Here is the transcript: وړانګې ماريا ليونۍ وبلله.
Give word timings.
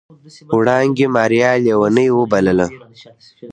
وړانګې 0.57 1.07
ماريا 1.15 1.51
ليونۍ 1.63 2.07
وبلله. 2.17 2.67